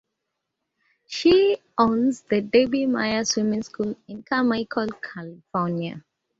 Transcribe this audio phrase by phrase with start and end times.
[1.05, 6.03] She owns the Debbie Meyer Swim School in Carmichael, California.